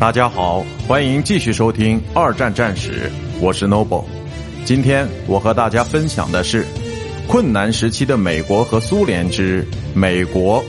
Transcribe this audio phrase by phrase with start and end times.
[0.00, 2.90] 大家好，欢迎继续收听《二战战史》，
[3.38, 4.02] 我是 Noble。
[4.64, 6.64] 今天我和大家分享的是
[7.28, 10.64] 困难时期的美国和苏联之美国。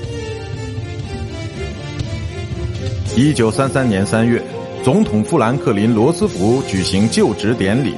[3.15, 4.43] 一九三三年三月，
[4.83, 7.93] 总统富兰克林·罗斯福举行就职典礼。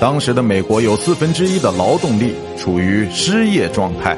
[0.00, 4.16] 当时的美国有四分之一的劳动力处于失业状态，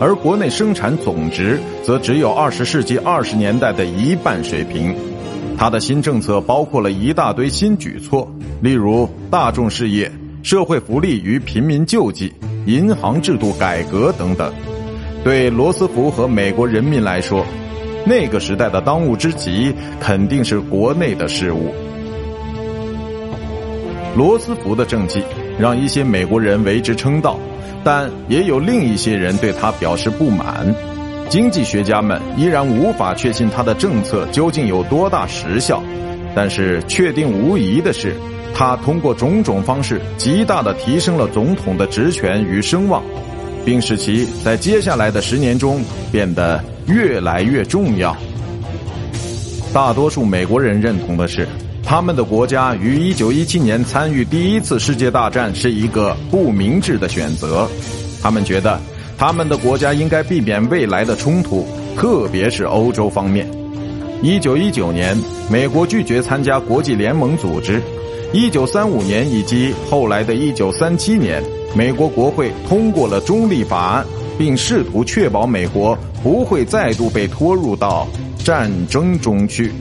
[0.00, 4.92] 而国内生产总值则只有二十世纪二十年代的一半水平。
[5.58, 10.10] 他的新政策包括了一大堆新举措，例如大众事业、
[10.42, 12.32] 社会福利与贫民救济、
[12.66, 14.52] 银行制度改革等等。
[15.24, 17.44] 对罗斯福和美国人民来说，
[18.06, 21.74] 那个时代的当务之急肯定是国内的事务。
[24.16, 25.22] 罗斯福的政绩
[25.58, 27.38] 让一些美国人为之称道，
[27.82, 30.74] 但也有另一些人对他表示不满。
[31.28, 35.82] 经济学家们依然无法确信他的政策究竟有多大实效，
[36.34, 38.14] 但是确定无疑的是，
[38.54, 43.02] 他通过种种方式极大的提升了总统的职权与声望，
[43.64, 48.16] 并使其在接下来的十年中变得越来越重要。
[49.74, 51.46] 大多数美国人认同的是，
[51.82, 57.68] 他们的国家于1917年参与第一次世界大战是一个不明智的选择，
[58.22, 58.80] 他们觉得。
[59.18, 63.48] 他们的国家应该避免未来的冲突，特别是欧洲方面。
[64.22, 65.16] 一九一九年，
[65.50, 67.80] 美国拒绝参加国际联盟组织；
[68.32, 71.42] 一九三五年以及后来的一九三七年，
[71.74, 78.06] 美国国会通过了中立法案，并试图确保美国不会再度被拖入到
[78.44, 79.72] 战争中去。